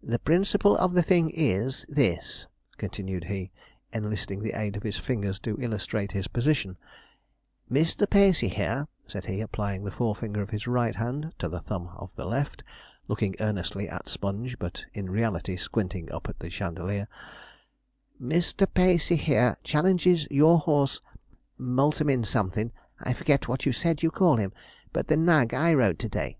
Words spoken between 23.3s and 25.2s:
what you said you call him but the